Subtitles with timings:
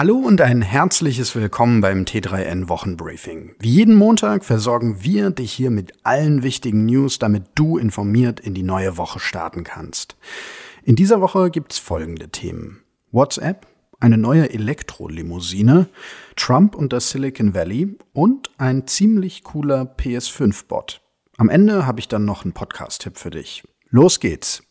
[0.00, 3.54] Hallo und ein herzliches Willkommen beim T3N Wochenbriefing.
[3.58, 8.54] Wie jeden Montag versorgen wir dich hier mit allen wichtigen News, damit du informiert in
[8.54, 10.16] die neue Woche starten kannst.
[10.84, 12.82] In dieser Woche gibt's folgende Themen.
[13.12, 13.66] WhatsApp,
[13.98, 15.90] eine neue Elektrolimousine,
[16.34, 21.02] Trump und das Silicon Valley und ein ziemlich cooler PS5-Bot.
[21.36, 23.64] Am Ende habe ich dann noch einen Podcast-Tipp für dich.
[23.90, 24.62] Los geht's!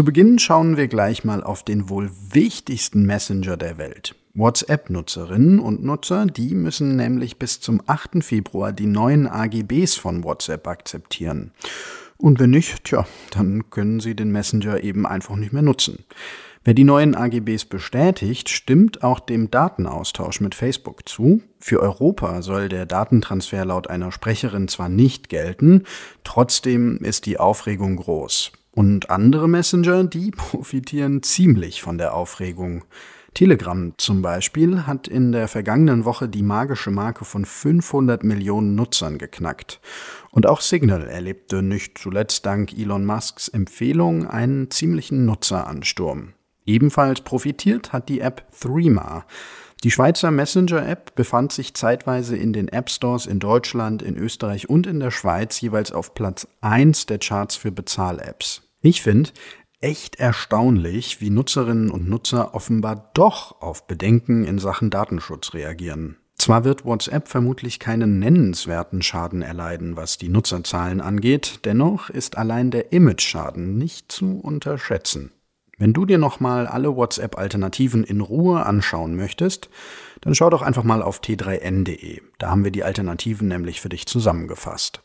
[0.00, 4.14] Zu Beginn schauen wir gleich mal auf den wohl wichtigsten Messenger der Welt.
[4.32, 8.24] WhatsApp-Nutzerinnen und Nutzer, die müssen nämlich bis zum 8.
[8.24, 11.52] Februar die neuen AGBs von WhatsApp akzeptieren.
[12.16, 16.06] Und wenn nicht, tja, dann können sie den Messenger eben einfach nicht mehr nutzen.
[16.64, 21.42] Wer die neuen AGBs bestätigt, stimmt auch dem Datenaustausch mit Facebook zu.
[21.58, 25.84] Für Europa soll der Datentransfer laut einer Sprecherin zwar nicht gelten,
[26.24, 28.52] trotzdem ist die Aufregung groß.
[28.72, 32.84] Und andere Messenger, die profitieren ziemlich von der Aufregung.
[33.34, 39.18] Telegram zum Beispiel hat in der vergangenen Woche die magische Marke von 500 Millionen Nutzern
[39.18, 39.80] geknackt.
[40.30, 46.34] Und auch Signal erlebte nicht zuletzt dank Elon Musks Empfehlung einen ziemlichen Nutzeransturm.
[46.66, 49.24] Ebenfalls profitiert hat die App Threema.
[49.82, 54.86] Die Schweizer Messenger-App befand sich zeitweise in den App Stores in Deutschland, in Österreich und
[54.86, 58.62] in der Schweiz jeweils auf Platz 1 der Charts für Bezahl-Apps.
[58.82, 59.30] Ich finde
[59.80, 66.18] echt erstaunlich, wie Nutzerinnen und Nutzer offenbar doch auf Bedenken in Sachen Datenschutz reagieren.
[66.36, 72.70] Zwar wird WhatsApp vermutlich keinen nennenswerten Schaden erleiden, was die Nutzerzahlen angeht, dennoch ist allein
[72.70, 75.32] der Image-Schaden nicht zu unterschätzen.
[75.80, 79.70] Wenn du dir nochmal alle WhatsApp-Alternativen in Ruhe anschauen möchtest,
[80.20, 82.20] dann schau doch einfach mal auf t3n.de.
[82.38, 85.00] Da haben wir die Alternativen nämlich für dich zusammengefasst.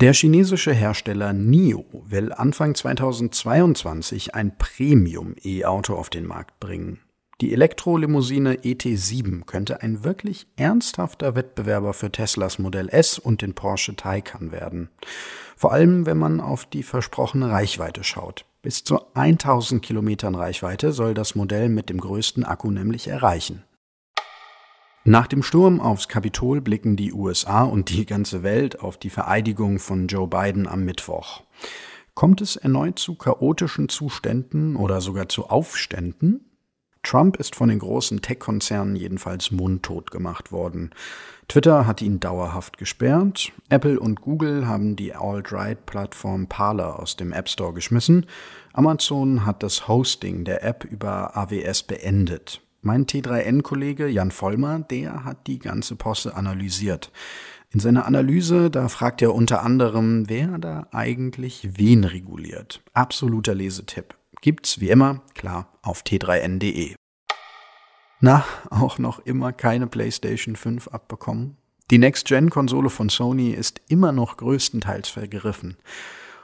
[0.00, 7.00] Der chinesische Hersteller NIO will Anfang 2022 ein Premium-E-Auto auf den Markt bringen.
[7.42, 13.96] Die Elektrolimousine ET7 könnte ein wirklich ernsthafter Wettbewerber für Teslas Modell S und den Porsche
[13.96, 14.90] Taycan werden.
[15.56, 18.44] Vor allem, wenn man auf die versprochene Reichweite schaut.
[18.62, 23.64] Bis zu 1000 Kilometern Reichweite soll das Modell mit dem größten Akku nämlich erreichen.
[25.02, 29.80] Nach dem Sturm aufs Kapitol blicken die USA und die ganze Welt auf die Vereidigung
[29.80, 31.42] von Joe Biden am Mittwoch.
[32.14, 36.51] Kommt es erneut zu chaotischen Zuständen oder sogar zu Aufständen?
[37.02, 40.90] Trump ist von den großen Tech-Konzernen jedenfalls mundtot gemacht worden.
[41.48, 43.52] Twitter hat ihn dauerhaft gesperrt.
[43.68, 48.26] Apple und Google haben die Alt-Right-Plattform Parler aus dem App Store geschmissen.
[48.72, 52.62] Amazon hat das Hosting der App über AWS beendet.
[52.82, 57.10] Mein T3N-Kollege Jan Vollmer, der hat die ganze Posse analysiert.
[57.70, 62.82] In seiner Analyse, da fragt er unter anderem, wer da eigentlich wen reguliert.
[62.92, 66.94] Absoluter Lesetipp gibt's wie immer, klar, auf t3n.de.
[68.20, 71.56] Na, auch noch immer keine PlayStation 5 abbekommen?
[71.90, 75.78] Die Next-Gen-Konsole von Sony ist immer noch größtenteils vergriffen.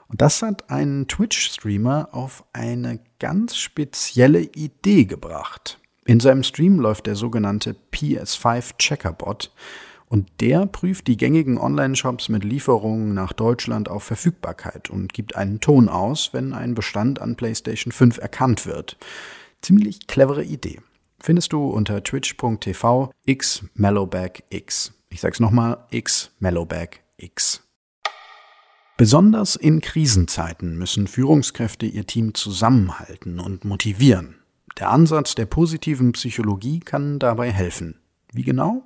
[0.08, 5.78] Und das hat einen Twitch-Streamer auf eine ganz spezielle Idee gebracht.
[6.04, 9.52] In seinem Stream läuft der sogenannte PS5 Checkerbot,
[10.08, 15.60] und der prüft die gängigen Online-Shops mit Lieferungen nach Deutschland auf Verfügbarkeit und gibt einen
[15.60, 18.96] Ton aus, wenn ein Bestand an PlayStation 5 erkannt wird.
[19.60, 20.80] Ziemlich clevere Idee.
[21.20, 23.64] Findest du unter twitch.tv x
[24.50, 24.92] x.
[25.10, 26.30] Ich sag's nochmal, x
[27.16, 27.62] x.
[28.96, 34.36] Besonders in Krisenzeiten müssen Führungskräfte ihr Team zusammenhalten und motivieren.
[34.78, 38.00] Der Ansatz der positiven Psychologie kann dabei helfen.
[38.32, 38.82] Wie genau?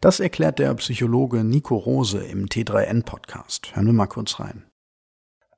[0.00, 3.76] Das erklärt der Psychologe Nico Rose im T3N-Podcast.
[3.76, 4.64] Hören wir mal kurz rein.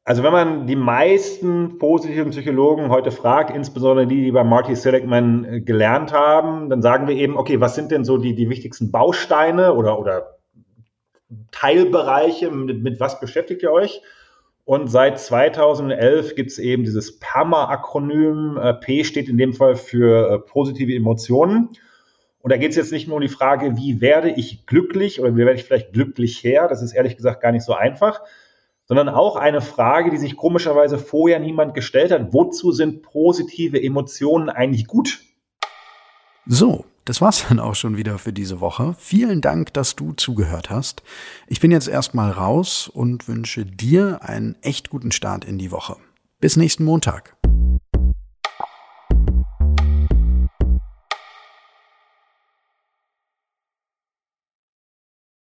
[0.05, 5.45] Also wenn man die meisten positiven Psychologen heute fragt, insbesondere die, die bei Marty Seligman
[5.45, 8.91] äh, gelernt haben, dann sagen wir eben, okay, was sind denn so die, die wichtigsten
[8.91, 10.39] Bausteine oder, oder
[11.53, 14.03] Teilbereiche, mit, mit was beschäftigt ihr euch?
[14.65, 18.59] Und seit 2011 gibt es eben dieses PAMA-Akronym.
[18.61, 21.71] Äh, P steht in dem Fall für äh, positive Emotionen.
[22.43, 25.35] Und da geht es jetzt nicht nur um die Frage, wie werde ich glücklich oder
[25.35, 26.67] wie werde ich vielleicht glücklich her?
[26.69, 28.21] Das ist ehrlich gesagt gar nicht so einfach,
[28.85, 32.33] sondern auch eine Frage, die sich komischerweise vorher niemand gestellt hat.
[32.33, 35.21] Wozu sind positive Emotionen eigentlich gut?
[36.47, 38.95] So, das war's dann auch schon wieder für diese Woche.
[38.99, 41.03] Vielen Dank, dass du zugehört hast.
[41.47, 45.97] Ich bin jetzt erstmal raus und wünsche dir einen echt guten Start in die Woche.
[46.41, 47.37] Bis nächsten Montag.